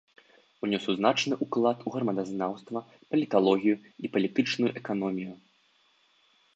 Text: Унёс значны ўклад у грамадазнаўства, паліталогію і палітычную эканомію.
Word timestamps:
Унёс 0.67 0.85
значны 0.99 1.33
ўклад 1.47 1.79
у 1.89 1.93
грамадазнаўства, 1.97 2.79
паліталогію 3.13 3.75
і 4.05 4.15
палітычную 4.17 4.71
эканомію. 4.83 5.33